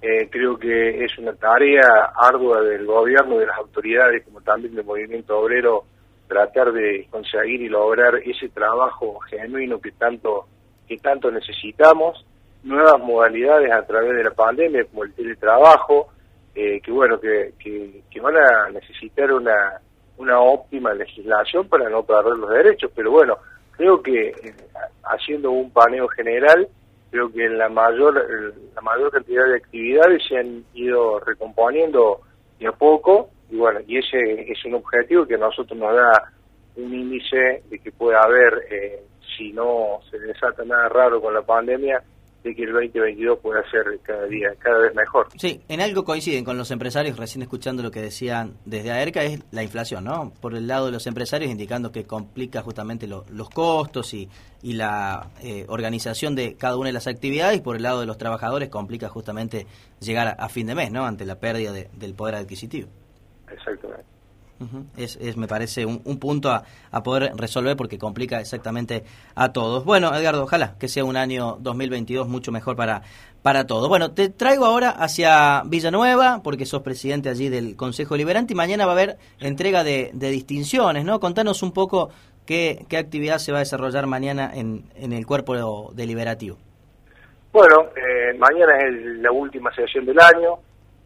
Eh, 0.01 0.27
creo 0.29 0.57
que 0.57 1.05
es 1.05 1.17
una 1.17 1.33
tarea 1.33 2.11
ardua 2.15 2.61
del 2.61 2.85
gobierno, 2.85 3.37
de 3.37 3.45
las 3.45 3.57
autoridades, 3.57 4.25
como 4.25 4.41
también 4.41 4.75
del 4.75 4.83
movimiento 4.83 5.39
obrero, 5.39 5.85
tratar 6.27 6.73
de 6.73 7.07
conseguir 7.09 7.61
y 7.61 7.69
lograr 7.69 8.15
ese 8.15 8.49
trabajo 8.49 9.19
genuino 9.29 9.79
que 9.79 9.91
tanto 9.91 10.47
que 10.87 10.97
tanto 10.97 11.31
necesitamos. 11.31 12.25
Nuevas 12.63 12.99
modalidades 12.99 13.71
a 13.71 13.85
través 13.85 14.15
de 14.15 14.23
la 14.25 14.31
pandemia, 14.31 14.85
como 14.85 15.03
el 15.03 15.13
teletrabajo, 15.13 16.09
eh, 16.55 16.81
que 16.81 16.91
bueno, 16.91 17.19
que, 17.19 17.53
que, 17.59 18.19
van 18.19 18.35
a 18.37 18.69
necesitar 18.69 19.31
una, 19.31 19.79
una 20.17 20.39
óptima 20.39 20.93
legislación 20.93 21.67
para 21.67 21.89
no 21.89 22.03
perder 22.03 22.37
los 22.37 22.49
derechos, 22.49 22.91
pero 22.95 23.11
bueno, 23.11 23.37
creo 23.71 24.01
que 24.01 24.29
eh, 24.29 24.53
haciendo 25.03 25.51
un 25.51 25.71
paneo 25.71 26.07
general, 26.09 26.67
creo 27.09 27.31
que 27.31 27.47
la 27.49 27.69
mayor, 27.69 28.53
la 28.75 28.81
mayor 28.81 29.11
cantidad 29.11 29.45
de 29.45 29.57
actividades 29.57 30.23
se 30.27 30.37
han 30.37 30.63
ido 30.73 31.19
recomponiendo 31.19 32.21
de 32.59 32.67
a 32.67 32.71
poco, 32.71 33.29
y 33.49 33.57
bueno, 33.57 33.79
y 33.87 33.97
ese 33.97 34.51
es 34.51 34.63
un 34.65 34.75
objetivo 34.75 35.25
que 35.25 35.35
a 35.35 35.39
nosotros 35.39 35.77
nos 35.77 35.93
da 35.95 36.31
un 36.75 36.93
índice 36.93 37.63
de 37.69 37.79
que 37.79 37.91
puede 37.91 38.17
haber, 38.17 38.65
eh, 38.69 39.03
si 39.37 39.51
no 39.51 39.99
se 40.09 40.19
desata 40.19 40.63
nada 40.63 40.87
raro 40.89 41.21
con 41.21 41.33
la 41.33 41.41
pandemia, 41.41 42.01
de 42.43 42.55
que 42.55 42.63
el 42.63 42.73
2022 42.73 43.39
pueda 43.39 43.63
ser 43.69 43.99
cada 44.01 44.25
día, 44.25 44.49
cada 44.59 44.79
vez 44.79 44.95
mejor. 44.95 45.27
Sí, 45.37 45.61
en 45.67 45.81
algo 45.81 46.03
coinciden 46.03 46.43
con 46.43 46.57
los 46.57 46.71
empresarios, 46.71 47.17
recién 47.17 47.41
escuchando 47.41 47.83
lo 47.83 47.91
que 47.91 48.01
decían 48.01 48.53
desde 48.65 48.91
AERCA, 48.91 49.23
es 49.23 49.43
la 49.51 49.63
inflación, 49.63 50.03
¿no? 50.03 50.33
Por 50.41 50.55
el 50.55 50.67
lado 50.67 50.87
de 50.87 50.91
los 50.91 51.05
empresarios, 51.07 51.51
indicando 51.51 51.91
que 51.91 52.05
complica 52.05 52.61
justamente 52.61 53.07
los 53.07 53.49
costos 53.49 54.13
y, 54.13 54.29
y 54.61 54.73
la 54.73 55.29
eh, 55.43 55.65
organización 55.67 56.35
de 56.35 56.55
cada 56.55 56.77
una 56.77 56.89
de 56.89 56.93
las 56.93 57.07
actividades, 57.07 57.57
y 57.57 57.61
por 57.61 57.75
el 57.75 57.83
lado 57.83 57.99
de 57.99 58.05
los 58.05 58.17
trabajadores 58.17 58.69
complica 58.69 59.09
justamente 59.09 59.67
llegar 59.99 60.35
a, 60.37 60.49
fin 60.49 60.67
de 60.67 60.75
mes, 60.75 60.91
¿no? 60.91 61.05
Ante 61.05 61.25
la 61.25 61.39
pérdida 61.39 61.71
del 61.71 62.13
poder 62.15 62.35
adquisitivo. 62.35 62.89
Exactamente 63.51 64.10
es, 64.97 65.37
me 65.37 65.47
parece, 65.47 65.85
un, 65.85 66.19
punto 66.19 66.49
a, 66.49 66.63
a, 66.91 67.03
poder 67.03 67.31
resolver 67.35 67.75
porque 67.75 67.97
complica 67.97 68.39
exactamente 68.39 69.03
a 69.35 69.51
todos. 69.51 69.85
Bueno, 69.85 70.13
Edgardo, 70.15 70.43
ojalá 70.43 70.75
que 70.79 70.87
sea 70.87 71.03
un 71.03 71.17
año 71.17 71.57
2022 71.59 72.27
mucho 72.27 72.51
mejor 72.51 72.75
para, 72.75 73.01
para 73.41 73.65
todos. 73.65 73.89
Bueno, 73.89 74.11
te 74.11 74.29
traigo 74.29 74.65
ahora 74.65 74.89
hacia 74.89 75.63
Villanueva, 75.65 76.41
porque 76.43 76.65
sos 76.65 76.81
presidente 76.81 77.29
allí 77.29 77.49
del 77.49 77.75
Consejo 77.75 78.15
Liberante 78.15 78.53
y 78.53 78.55
mañana 78.55 78.85
va 78.85 78.91
a 78.91 78.95
haber 78.95 79.17
entrega 79.39 79.83
de, 79.83 80.11
de 80.13 80.29
distinciones, 80.29 81.05
¿no? 81.05 81.19
Contanos 81.19 81.63
un 81.63 81.71
poco 81.71 82.09
qué, 82.45 82.85
qué 82.87 82.97
actividad 82.97 83.37
se 83.39 83.51
va 83.51 83.59
a 83.59 83.61
desarrollar 83.61 84.07
mañana 84.07 84.51
en, 84.53 84.85
en 84.95 85.13
el 85.13 85.25
cuerpo 85.25 85.91
deliberativo. 85.93 86.57
Bueno, 87.51 87.89
eh, 87.95 88.33
mañana 88.37 88.77
es 88.79 88.93
la 89.19 89.31
última 89.31 89.73
sesión 89.73 90.05
del 90.05 90.19
año 90.19 90.59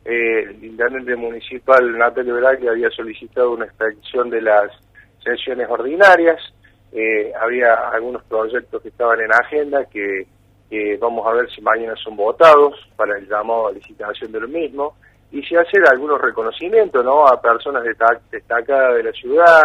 eh, 0.05 0.43
el 0.50 0.63
intendente 0.63 1.15
municipal 1.15 1.97
Natalio 1.97 2.35
que 2.59 2.69
había 2.69 2.91
solicitado 2.91 3.53
una 3.53 3.65
extensión 3.65 4.29
de 4.29 4.41
las 4.41 4.71
sesiones 5.24 5.67
ordinarias, 5.67 6.39
eh, 6.91 7.33
había 7.41 7.89
algunos 7.89 8.24
proyectos 8.25 8.83
que 8.83 8.89
estaban 8.89 9.19
en 9.19 9.33
agenda 9.33 9.85
que, 9.85 10.27
vamos 11.00 11.25
a 11.25 11.31
ver 11.31 11.50
si 11.50 11.62
mañana 11.62 11.95
son 11.95 12.15
votados 12.17 12.75
para 12.95 13.17
el 13.17 13.27
llamado 13.27 13.67
a 13.67 13.71
licitación 13.71 14.31
de 14.31 14.41
lo 14.41 14.47
mismo, 14.47 14.95
y 15.31 15.41
si 15.41 15.55
hacer 15.55 15.81
algunos 15.89 16.21
reconocimientos 16.21 17.03
¿no? 17.03 17.25
a 17.27 17.41
personas 17.41 17.83
destacadas 18.29 18.95
de 18.95 19.03
la 19.03 19.12
ciudad, 19.12 19.63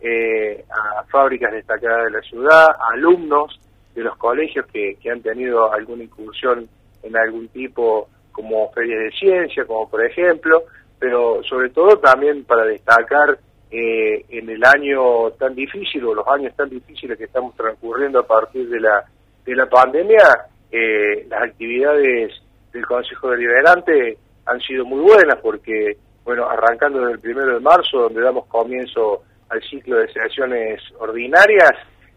eh, 0.00 0.64
a 0.70 1.04
fábricas 1.04 1.52
destacadas 1.52 2.04
de 2.04 2.10
la 2.10 2.20
ciudad, 2.20 2.68
a 2.70 2.92
alumnos 2.92 3.58
de 3.94 4.02
los 4.02 4.16
colegios 4.16 4.66
que, 4.66 4.96
que 5.00 5.10
han 5.10 5.22
tenido 5.22 5.72
alguna 5.72 6.04
incursión 6.04 6.68
en 7.02 7.16
algún 7.16 7.48
tipo 7.48 8.08
como 8.38 8.70
ferias 8.70 9.00
de 9.00 9.10
ciencia, 9.10 9.64
como 9.64 9.90
por 9.90 10.04
ejemplo, 10.04 10.62
pero 10.96 11.42
sobre 11.42 11.70
todo 11.70 11.98
también 11.98 12.44
para 12.44 12.64
destacar 12.64 13.36
eh, 13.68 14.24
en 14.28 14.48
el 14.48 14.64
año 14.64 15.32
tan 15.32 15.56
difícil 15.56 16.04
o 16.04 16.14
los 16.14 16.26
años 16.28 16.54
tan 16.54 16.68
difíciles 16.68 17.18
que 17.18 17.24
estamos 17.24 17.56
transcurriendo 17.56 18.20
a 18.20 18.26
partir 18.26 18.68
de 18.68 18.78
la, 18.78 19.04
de 19.44 19.56
la 19.56 19.66
pandemia, 19.66 20.46
eh, 20.70 21.26
las 21.28 21.42
actividades 21.42 22.32
del 22.72 22.86
Consejo 22.86 23.30
Deliberante 23.30 24.16
han 24.46 24.60
sido 24.60 24.84
muy 24.84 25.00
buenas 25.00 25.40
porque, 25.42 25.96
bueno, 26.24 26.48
arrancando 26.48 27.00
desde 27.00 27.14
el 27.14 27.20
primero 27.20 27.54
de 27.54 27.60
marzo, 27.60 28.02
donde 28.02 28.22
damos 28.22 28.46
comienzo 28.46 29.22
al 29.48 29.60
ciclo 29.62 29.96
de 29.96 30.12
sesiones 30.12 30.80
ordinarias, 31.00 31.72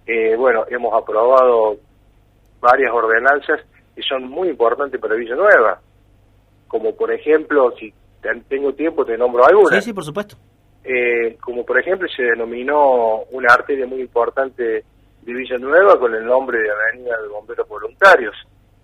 eh, 0.05 0.35
bueno, 0.35 0.65
hemos 0.69 0.93
aprobado 0.93 1.77
varias 2.59 2.91
ordenanzas 2.93 3.61
que 3.95 4.03
son 4.03 4.29
muy 4.29 4.49
importantes 4.49 5.01
para 5.01 5.15
Villanueva 5.15 5.81
como 6.71 6.95
por 6.95 7.11
ejemplo, 7.11 7.73
si 7.77 7.93
tengo 8.47 8.71
tiempo 8.73 9.03
te 9.03 9.17
nombro 9.17 9.45
alguna. 9.45 9.75
Sí, 9.75 9.87
sí, 9.87 9.93
por 9.93 10.05
supuesto. 10.05 10.37
Eh, 10.85 11.35
como 11.41 11.65
por 11.65 11.77
ejemplo 11.77 12.07
se 12.07 12.23
denominó 12.23 13.23
una 13.31 13.53
arteria 13.53 13.85
muy 13.85 13.99
importante 13.99 14.63
de 14.63 15.33
Villanueva 15.33 15.99
con 15.99 16.15
el 16.15 16.25
nombre 16.25 16.59
de 16.59 16.69
Avenida 16.71 17.21
de 17.21 17.27
Bomberos 17.27 17.67
Voluntarios. 17.67 18.35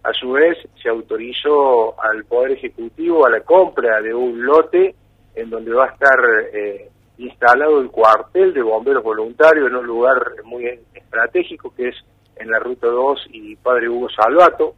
A 0.03 0.11
su 0.11 0.33
vez 0.33 0.57
se 0.83 0.89
autorizó 0.89 1.99
al 2.01 2.25
Poder 2.25 2.51
Ejecutivo 2.51 3.25
a 3.25 3.29
la 3.29 3.39
compra 3.39 4.01
de 4.01 4.13
un 4.13 4.45
lote 4.45 4.93
en 5.33 5.49
donde 5.49 5.71
va 5.71 5.85
a 5.85 5.93
estar 5.93 6.19
eh, 6.53 6.89
instalado 7.19 7.79
el 7.79 7.89
cuartel 7.89 8.53
de 8.53 8.61
bomberos 8.63 9.03
voluntarios 9.03 9.69
en 9.69 9.75
un 9.77 9.87
lugar 9.87 10.43
muy 10.43 10.65
estratégico 10.93 11.73
que 11.73 11.87
es 11.87 11.95
en 12.35 12.51
la 12.51 12.59
Ruta 12.59 12.87
2 12.87 13.27
y 13.31 13.55
Padre 13.55 13.87
Hugo 13.87 14.09
Salvato. 14.09 14.75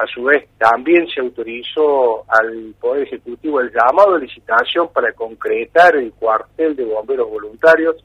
A 0.00 0.06
su 0.06 0.22
vez, 0.22 0.48
también 0.56 1.06
se 1.08 1.20
autorizó 1.20 2.24
al 2.26 2.74
Poder 2.80 3.02
Ejecutivo 3.02 3.60
el 3.60 3.70
llamado 3.70 4.14
de 4.14 4.22
licitación 4.22 4.88
para 4.94 5.12
concretar 5.12 5.94
el 5.94 6.10
cuartel 6.14 6.74
de 6.74 6.86
bomberos 6.86 7.28
voluntarios. 7.28 8.02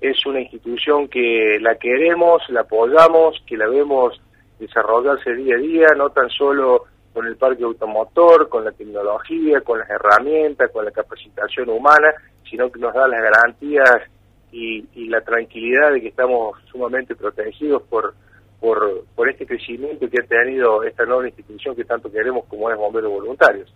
Es 0.00 0.24
una 0.24 0.40
institución 0.40 1.08
que 1.08 1.58
la 1.60 1.74
queremos, 1.74 2.40
la 2.48 2.62
apoyamos, 2.62 3.38
que 3.46 3.58
la 3.58 3.68
vemos 3.68 4.18
desarrollarse 4.58 5.34
día 5.34 5.56
a 5.56 5.58
día, 5.58 5.86
no 5.94 6.08
tan 6.08 6.30
solo 6.30 6.84
con 7.12 7.26
el 7.26 7.36
parque 7.36 7.64
automotor, 7.64 8.48
con 8.48 8.64
la 8.64 8.72
tecnología, 8.72 9.60
con 9.60 9.80
las 9.80 9.90
herramientas, 9.90 10.70
con 10.70 10.86
la 10.86 10.90
capacitación 10.90 11.68
humana, 11.68 12.14
sino 12.48 12.72
que 12.72 12.80
nos 12.80 12.94
da 12.94 13.06
las 13.08 13.20
garantías 13.20 14.08
y, 14.52 14.86
y 14.94 15.10
la 15.10 15.20
tranquilidad 15.20 15.92
de 15.92 16.00
que 16.00 16.08
estamos 16.08 16.58
sumamente 16.72 17.14
protegidos 17.14 17.82
por 17.82 18.14
por, 18.60 19.04
por 19.14 19.28
este 19.28 19.46
crecimiento 19.46 20.08
que 20.08 20.20
ha 20.20 20.26
tenido 20.26 20.82
esta 20.82 21.04
nueva 21.04 21.26
institución 21.26 21.76
que 21.76 21.84
tanto 21.84 22.10
queremos 22.10 22.44
como 22.46 22.70
es 22.70 22.76
Bomberos 22.76 23.10
Voluntarios. 23.10 23.72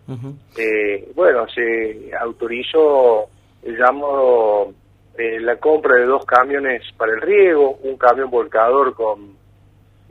eh, 0.56 1.10
bueno, 1.14 1.46
se 1.49 2.10
autorizó 2.18 3.26
el 3.62 3.76
llamado 3.76 4.72
eh, 5.18 5.40
la 5.40 5.56
compra 5.56 5.96
de 5.96 6.06
dos 6.06 6.25
camiones 6.25 6.82
para 6.96 7.12
el 7.12 7.20
riego, 7.20 7.78
un 7.82 7.96
camión 7.96 8.30
volcador 8.30 8.94
con 8.94 9.37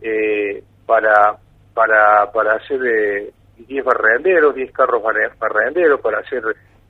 eh, 0.02 0.64
para 0.86 1.38
para 1.74 2.32
para 2.32 2.54
hacer 2.56 2.80
eh, 2.86 3.32
10 3.68 3.84
barrenderos, 3.84 4.56
10 4.56 4.72
carros 4.72 5.02
barrenderos 5.40 6.00
para 6.00 6.20
hacer 6.20 6.44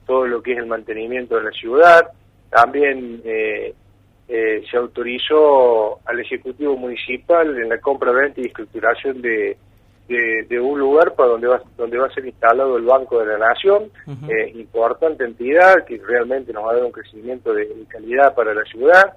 todo 0.06 0.26
lo 0.26 0.42
que 0.42 0.52
es 0.52 0.58
el 0.58 0.66
mantenimiento 0.66 1.36
de 1.36 1.44
la 1.44 1.50
ciudad. 1.50 2.12
También 2.50 3.22
eh, 4.60 4.62
eh, 4.62 4.66
se 4.70 4.76
autorizó 4.76 5.98
al 6.04 6.20
Ejecutivo 6.20 6.76
Municipal 6.76 7.56
en 7.58 7.68
la 7.68 7.78
compra, 7.78 8.12
venta 8.12 8.40
y 8.40 8.46
estructuración 8.46 9.20
de, 9.22 9.56
de, 10.08 10.60
un 10.60 10.78
lugar 10.78 11.14
para 11.14 11.30
donde 11.30 11.46
va, 11.46 11.62
donde 11.76 11.98
va 11.98 12.06
a 12.06 12.14
ser 12.14 12.26
instalado 12.26 12.76
el 12.76 12.84
Banco 12.84 13.20
de 13.20 13.26
la 13.26 13.38
Nación, 13.38 13.90
eh, 14.28 14.50
importante 14.56 15.24
entidad 15.24 15.84
que 15.86 15.98
realmente 15.98 16.52
nos 16.52 16.64
va 16.64 16.72
a 16.72 16.74
dar 16.74 16.84
un 16.84 16.92
crecimiento 16.92 17.54
de, 17.54 17.68
calidad 17.88 18.34
para 18.34 18.54
la 18.54 18.64
ciudad. 18.64 19.14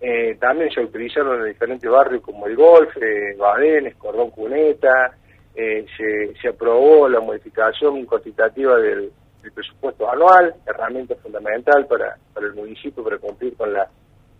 Eh, 0.00 0.36
también 0.40 0.70
se 0.70 0.80
autorizaron 0.80 1.40
en 1.40 1.52
diferentes 1.52 1.90
barrios 1.90 2.22
como 2.22 2.46
el 2.46 2.56
Golf, 2.56 2.90
Badenes, 3.38 3.96
Cordón 3.96 4.30
Cuneta, 4.30 5.14
eh, 5.54 5.84
se, 5.96 6.34
se 6.40 6.48
aprobó 6.48 7.06
la 7.08 7.20
modificación 7.20 8.06
cuantitativa 8.06 8.78
del, 8.78 9.12
del 9.42 9.52
presupuesto 9.52 10.10
anual, 10.10 10.54
herramienta 10.66 11.14
fundamental 11.16 11.86
para, 11.86 12.16
para 12.34 12.46
el 12.46 12.54
municipio 12.54 13.02
para 13.02 13.18
cumplir 13.18 13.56
con 13.56 13.72
la 13.72 13.88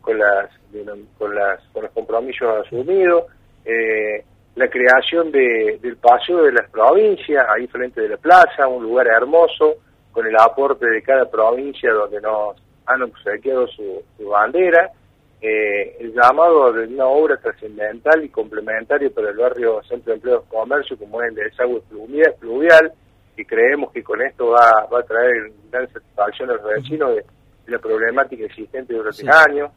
con 0.01 0.19
las 0.19 0.51
con 1.19 1.35
las 1.35 1.61
con 1.73 1.83
los 1.83 1.93
compromisos 1.93 2.67
asumidos 2.67 3.25
eh, 3.65 4.25
la 4.55 4.69
creación 4.69 5.31
de, 5.31 5.79
del 5.81 5.97
paseo 5.97 6.43
de 6.43 6.53
las 6.53 6.69
provincias 6.71 7.47
ahí 7.49 7.67
frente 7.67 8.01
de 8.01 8.09
la 8.09 8.17
plaza 8.17 8.67
un 8.67 8.83
lugar 8.83 9.07
hermoso 9.09 9.75
con 10.13 10.27
el 10.27 10.37
aporte 10.37 10.87
de 10.89 11.03
cada 11.03 11.31
provincia 11.31 11.93
donde 11.93 12.21
nos 12.21 12.57
han 12.87 13.03
obsequiado 13.03 13.67
su, 13.69 14.03
su 14.17 14.29
bandera 14.29 14.91
eh, 15.43 15.97
el 16.01 16.13
llamado 16.13 16.73
de 16.73 16.87
una 16.87 17.07
obra 17.07 17.37
trascendental 17.39 18.25
y 18.25 18.29
complementaria 18.29 19.09
para 19.11 19.31
el 19.31 19.37
barrio 19.37 19.83
Centro 19.85 20.13
de 20.13 20.17
Empleo 20.17 20.45
y 20.47 20.51
Comercio 20.51 20.99
como 20.99 21.23
es 21.23 21.29
el 21.29 21.35
desagüe 21.37 21.81
pluvial 22.39 22.93
y 23.37 23.45
creemos 23.45 23.93
que 23.93 24.03
con 24.03 24.21
esto 24.23 24.49
va, 24.51 24.87
va 24.93 25.01
a 25.01 25.03
traer 25.03 25.53
gran 25.71 25.89
satisfacción 25.93 26.51
a 26.51 26.55
los 26.55 26.65
vecinos 26.65 27.11
de, 27.11 27.23
de 27.67 27.73
la 27.73 27.79
problemática 27.79 28.45
existente 28.45 28.95
durante 28.95 29.23
Sí. 29.23 29.27
años. 29.29 29.71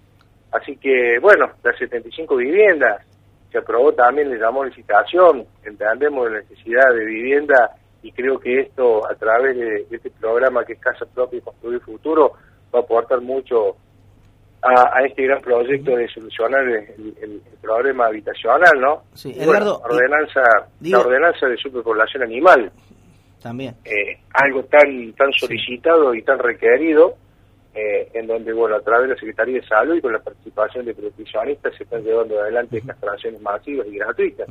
Así 0.51 0.75
que, 0.77 1.17
bueno, 1.21 1.47
las 1.63 1.77
75 1.77 2.35
viviendas, 2.35 3.05
se 3.51 3.57
aprobó 3.59 3.93
también, 3.93 4.29
le 4.29 4.37
llamó 4.39 4.63
licitación, 4.65 5.45
entendemos 5.63 6.29
la 6.31 6.39
necesidad 6.39 6.93
de 6.93 7.05
vivienda 7.05 7.71
y 8.01 8.11
creo 8.11 8.39
que 8.39 8.61
esto, 8.61 9.07
a 9.09 9.15
través 9.15 9.55
de, 9.55 9.85
de 9.89 9.95
este 9.95 10.11
programa 10.11 10.65
que 10.65 10.73
es 10.73 10.79
Casa 10.79 11.05
Propia 11.13 11.37
y 11.37 11.41
Construir 11.41 11.79
Futuro, 11.81 12.33
va 12.73 12.79
a 12.79 12.81
aportar 12.81 13.21
mucho 13.21 13.75
a, 14.61 14.97
a 14.97 15.05
este 15.05 15.23
gran 15.23 15.41
proyecto 15.41 15.95
de 15.95 16.07
solucionar 16.07 16.63
el, 16.63 17.15
el- 17.21 17.41
el 17.45 17.57
problema 17.61 18.07
habitacional, 18.07 18.79
¿no? 18.79 19.03
Sí, 19.13 19.35
bueno, 19.45 19.79
y- 19.81 19.93
ordenanza, 19.93 20.41
digo- 20.79 20.99
la 20.99 21.05
ordenanza 21.05 21.47
de 21.47 21.57
superpoblación 21.57 22.23
animal, 22.23 22.71
También. 23.43 23.75
eh, 23.83 24.19
algo 24.33 24.63
tan 24.63 25.13
tan 25.13 25.31
solicitado 25.33 26.15
y 26.15 26.23
tan 26.23 26.39
requerido, 26.39 27.15
eh, 27.75 28.09
en 28.13 28.27
donde, 28.27 28.53
bueno, 28.53 28.75
a 28.77 28.81
través 28.81 29.09
de 29.09 29.15
la 29.15 29.19
Secretaría 29.19 29.59
de 29.59 29.67
Salud 29.67 29.95
y 29.95 30.01
con 30.01 30.13
la 30.13 30.19
participación 30.19 30.85
de 30.85 30.93
proteccionistas 30.93 31.75
se 31.75 31.83
están 31.83 32.03
llevando 32.03 32.39
adelante 32.39 32.81
castraciones 32.81 33.41
masivas 33.41 33.87
y 33.87 33.97
gratuitas. 33.97 34.47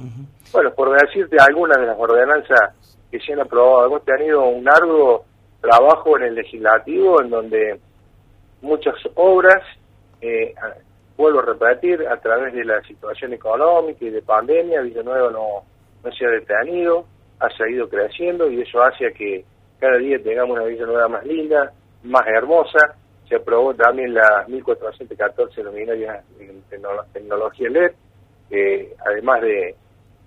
Bueno, 0.53 0.75
por 0.75 0.91
decirte 1.01 1.37
algunas 1.41 1.79
de 1.79 1.87
las 1.87 1.99
ordenanzas 1.99 2.75
que 3.11 3.19
se 3.21 3.33
han 3.33 3.41
aprobado, 3.41 3.87
hemos 3.87 4.05
tenido 4.05 4.45
un 4.45 4.65
largo 4.65 5.25
trabajo 5.61 6.19
en 6.19 6.25
el 6.25 6.35
legislativo 6.35 7.23
en 7.23 7.31
donde 7.31 7.81
muchas 8.61 8.95
obras, 9.15 9.63
eh, 10.21 10.53
vuelvo 11.17 11.41
a 11.41 11.47
repetir, 11.47 12.07
a 12.07 12.17
través 12.19 12.53
de 12.53 12.65
la 12.65 12.83
situación 12.83 13.33
económica 13.33 14.05
y 14.05 14.11
de 14.11 14.23
pandemia, 14.23 14.83
Villanueva 14.83 15.31
no, 15.31 15.63
no 16.05 16.13
se 16.13 16.27
ha 16.27 16.31
detenido, 16.31 17.07
ha 17.45 17.51
seguido 17.57 17.89
creciendo 17.89 18.51
y 18.51 18.61
eso 18.63 18.83
hace 18.83 19.13
que 19.13 19.45
cada 19.81 19.97
día 19.99 20.23
tengamos 20.23 20.57
una 20.57 20.67
Villanueva 20.67 21.09
más 21.09 21.25
linda, 21.27 21.73
más 22.05 22.27
hermosa. 22.27 22.79
Se 23.29 23.37
aprobó 23.37 23.75
también 23.75 24.15
la 24.15 24.45
1414 24.49 25.63
luminarias 25.63 26.25
en 26.39 26.63
tecno- 26.71 27.05
tecnología 27.13 27.69
LED, 27.71 27.93
que 28.49 28.95
además 29.07 29.41
de, 29.43 29.75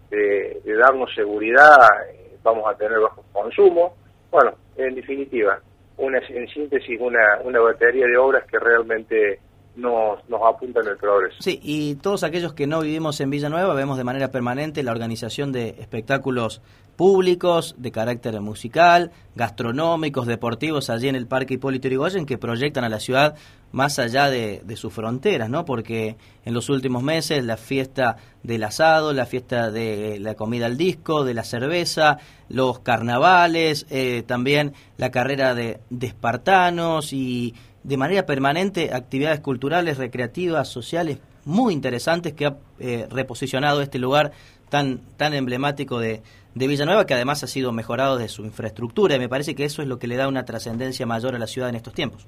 de- 0.09 0.61
de 0.63 0.75
darnos 0.75 1.13
seguridad, 1.13 1.77
eh, 2.11 2.37
vamos 2.43 2.65
a 2.69 2.75
tener 2.75 2.99
bajo 2.99 3.23
consumo. 3.31 3.95
Bueno, 4.31 4.55
en 4.75 4.95
definitiva, 4.95 5.59
una, 5.97 6.19
en 6.27 6.47
síntesis, 6.49 6.99
una, 6.99 7.39
una 7.43 7.59
batería 7.61 8.07
de 8.07 8.17
obras 8.17 8.43
que 8.45 8.59
realmente 8.59 9.39
nos, 9.75 10.19
apuntan 10.47 10.87
al 10.87 10.97
progreso. 10.97 11.37
Sí, 11.39 11.59
y 11.61 11.95
todos 11.95 12.23
aquellos 12.23 12.53
que 12.53 12.67
no 12.67 12.81
vivimos 12.81 13.19
en 13.19 13.29
Villanueva 13.29 13.73
vemos 13.73 13.97
de 13.97 14.03
manera 14.03 14.31
permanente 14.31 14.83
la 14.83 14.91
organización 14.91 15.51
de 15.51 15.75
espectáculos 15.79 16.61
públicos 16.95 17.75
de 17.77 17.91
carácter 17.91 18.39
musical, 18.39 19.11
gastronómicos, 19.35 20.27
deportivos 20.27 20.89
allí 20.89 21.09
en 21.09 21.15
el 21.15 21.27
Parque 21.27 21.55
Hipólito 21.55 21.89
Yrigoyen 21.89 22.25
que 22.25 22.37
proyectan 22.37 22.85
a 22.85 22.89
la 22.89 23.01
ciudad 23.01 23.35
más 23.73 23.99
allá 23.99 24.29
de, 24.29 24.63
sus 24.77 24.93
fronteras, 24.93 25.49
¿no? 25.49 25.65
Porque 25.65 26.15
en 26.45 26.53
los 26.53 26.69
últimos 26.69 27.03
meses 27.03 27.43
la 27.43 27.57
fiesta 27.57 28.15
del 28.43 28.63
asado, 28.63 29.11
la 29.11 29.25
fiesta 29.25 29.71
de 29.71 30.19
la 30.21 30.35
comida 30.35 30.67
al 30.67 30.77
disco, 30.77 31.25
de 31.25 31.33
la 31.33 31.43
cerveza, 31.43 32.19
los 32.47 32.79
carnavales, 32.79 33.85
eh, 33.89 34.23
también 34.25 34.73
la 34.95 35.11
carrera 35.11 35.53
de 35.53 35.81
espartanos 35.99 37.11
y 37.11 37.53
de 37.85 37.97
manera 37.97 38.25
permanente 38.25 38.93
actividades 38.93 39.39
culturales, 39.41 39.97
recreativas, 39.97 40.67
sociales 40.67 41.19
muy 41.45 41.73
interesantes 41.73 42.33
que 42.33 42.47
ha 42.47 42.57
eh, 42.79 43.07
reposicionado 43.11 43.81
este 43.81 43.99
lugar 43.99 44.31
tan, 44.69 45.01
tan 45.17 45.35
emblemático 45.35 45.99
de, 45.99 46.23
de 46.55 46.67
Villanueva, 46.67 47.05
que 47.05 47.13
además 47.13 47.43
ha 47.43 47.47
sido 47.47 47.71
mejorado 47.71 48.17
de 48.17 48.27
su 48.27 48.43
infraestructura. 48.43 49.15
Y 49.15 49.19
me 49.19 49.29
parece 49.29 49.53
que 49.53 49.65
eso 49.65 49.83
es 49.83 49.87
lo 49.87 49.99
que 49.99 50.07
le 50.07 50.15
da 50.15 50.27
una 50.27 50.45
trascendencia 50.45 51.05
mayor 51.05 51.35
a 51.35 51.39
la 51.39 51.45
ciudad 51.45 51.69
en 51.69 51.75
estos 51.75 51.93
tiempos. 51.93 52.27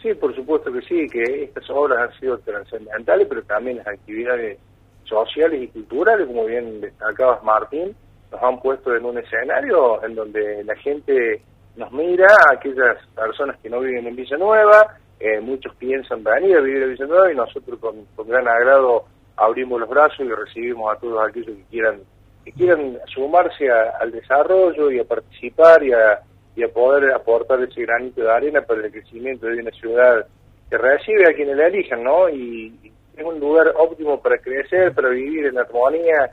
Sí, 0.00 0.14
por 0.14 0.34
supuesto 0.36 0.72
que 0.72 0.80
sí, 0.82 1.08
que 1.10 1.44
estas 1.44 1.68
obras 1.70 2.08
han 2.08 2.20
sido 2.20 2.38
trascendentales, 2.38 3.26
pero 3.28 3.42
también 3.42 3.78
las 3.78 3.88
actividades 3.88 4.58
sociales 5.04 5.62
y 5.64 5.66
culturales, 5.66 6.28
como 6.28 6.46
bien 6.46 6.80
destacabas 6.80 7.42
Martín, 7.42 7.94
nos 8.30 8.40
han 8.40 8.60
puesto 8.60 8.94
en 8.94 9.04
un 9.04 9.18
escenario 9.18 10.02
en 10.04 10.14
donde 10.14 10.62
la 10.62 10.76
gente 10.76 11.42
nos 11.76 11.92
mira, 11.92 12.26
aquellas 12.52 12.96
personas 13.14 13.58
que 13.60 13.70
no 13.70 13.80
viven 13.80 14.06
en 14.06 14.16
Villanueva, 14.16 14.96
eh, 15.18 15.40
muchos 15.40 15.74
piensan 15.76 16.22
venir 16.24 16.56
a 16.56 16.60
vivir 16.60 16.82
en 16.82 16.90
Villanueva 16.90 17.32
y 17.32 17.36
nosotros 17.36 17.78
con, 17.78 18.04
con 18.16 18.28
gran 18.28 18.46
agrado 18.48 19.04
abrimos 19.36 19.80
los 19.80 19.88
brazos 19.88 20.20
y 20.20 20.28
recibimos 20.28 20.94
a 20.94 20.98
todos 21.00 21.26
aquellos 21.28 21.56
que 21.56 21.64
quieran 21.70 22.00
que 22.44 22.52
quieran 22.52 22.98
sumarse 23.12 23.70
a- 23.70 23.98
al 24.00 24.10
desarrollo 24.12 24.90
y 24.90 24.98
a 24.98 25.04
participar 25.04 25.82
y 25.82 25.92
a, 25.92 26.20
y 26.56 26.62
a 26.62 26.68
poder 26.68 27.12
aportar 27.12 27.62
ese 27.62 27.82
granito 27.82 28.22
de 28.22 28.30
arena 28.30 28.62
para 28.62 28.84
el 28.86 28.90
crecimiento 28.90 29.46
de 29.46 29.60
una 29.60 29.70
ciudad 29.72 30.26
que 30.70 30.78
recibe 30.78 31.28
a 31.30 31.34
quienes 31.34 31.56
la 31.56 31.66
elijan, 31.66 32.02
¿no? 32.02 32.30
Y, 32.30 32.74
y 32.82 32.92
es 33.14 33.24
un 33.24 33.38
lugar 33.38 33.74
óptimo 33.76 34.20
para 34.22 34.38
crecer, 34.38 34.94
para 34.94 35.10
vivir 35.10 35.46
en 35.46 35.58
armonía, 35.58 36.30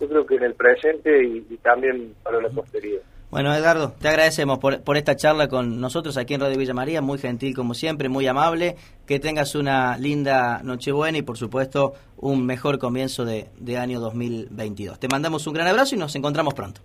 yo 0.00 0.08
creo 0.08 0.24
que 0.26 0.36
en 0.36 0.44
el 0.44 0.54
presente 0.54 1.22
y, 1.24 1.46
y 1.50 1.56
también 1.58 2.14
para 2.22 2.40
la 2.40 2.48
posteridad. 2.48 3.02
Bueno, 3.30 3.54
Edgardo, 3.54 3.92
te 3.92 4.08
agradecemos 4.08 4.58
por, 4.58 4.82
por 4.82 4.96
esta 4.96 5.14
charla 5.14 5.46
con 5.46 5.80
nosotros 5.80 6.16
aquí 6.16 6.34
en 6.34 6.40
Radio 6.40 6.58
Villa 6.58 6.74
María, 6.74 7.00
muy 7.00 7.16
gentil 7.18 7.54
como 7.54 7.74
siempre, 7.74 8.08
muy 8.08 8.26
amable, 8.26 8.74
que 9.06 9.20
tengas 9.20 9.54
una 9.54 9.96
linda 9.98 10.62
Nochebuena 10.64 11.18
y 11.18 11.22
por 11.22 11.38
supuesto 11.38 11.94
un 12.16 12.44
mejor 12.44 12.80
comienzo 12.80 13.24
de, 13.24 13.46
de 13.56 13.78
año 13.78 14.00
2022. 14.00 14.98
Te 14.98 15.06
mandamos 15.06 15.46
un 15.46 15.54
gran 15.54 15.68
abrazo 15.68 15.94
y 15.94 15.98
nos 15.98 16.16
encontramos 16.16 16.54
pronto. 16.54 16.80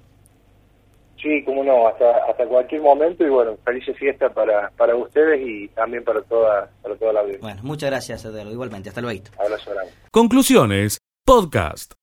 Sí, 1.19 1.43
cómo 1.43 1.63
no, 1.63 1.87
hasta, 1.87 2.11
hasta 2.29 2.45
cualquier 2.45 2.81
momento 2.81 3.25
y 3.25 3.29
bueno, 3.29 3.57
felices 3.65 3.97
fiesta 3.97 4.29
para, 4.29 4.69
para 4.77 4.95
ustedes 4.95 5.41
y 5.43 5.67
también 5.69 6.03
para 6.03 6.21
toda, 6.21 6.69
para 6.83 6.95
toda 6.95 7.13
la 7.13 7.21
audiencia. 7.21 7.41
Bueno, 7.41 7.61
muchas 7.63 7.89
gracias, 7.89 8.23
Edgardo, 8.23 8.51
igualmente, 8.51 8.89
hasta 8.89 9.01
luego. 9.01 9.23
Abrazo 9.39 9.71
grande. 9.71 9.91
Conclusiones, 10.11 10.99
podcast. 11.25 11.95